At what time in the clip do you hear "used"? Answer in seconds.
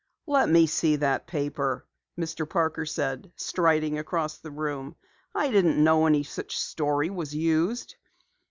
7.35-7.95